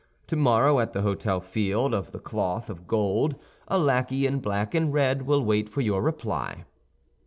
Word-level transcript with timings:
Tomorrow, 0.25 0.79
at 0.79 0.93
the 0.93 1.01
Hôtel 1.01 1.43
Field 1.43 1.93
of 1.93 2.11
the 2.11 2.17
Cloth 2.17 2.71
of 2.71 2.87
Gold, 2.87 3.35
a 3.67 3.77
lackey 3.77 4.25
in 4.25 4.39
black 4.39 4.73
and 4.73 4.91
red 4.91 5.27
will 5.27 5.45
wait 5.45 5.69
for 5.69 5.81
your 5.81 6.01
reply." 6.01 6.65